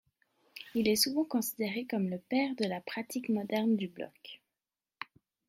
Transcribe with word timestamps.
Il 0.73 0.87
est 0.87 0.95
souvent 0.95 1.25
considéré 1.25 1.85
comme 1.85 2.09
le 2.09 2.17
père 2.17 2.55
de 2.55 2.65
la 2.67 2.81
pratique 2.81 3.29
moderne 3.29 3.77
du 3.77 3.87
bloc. 3.87 4.41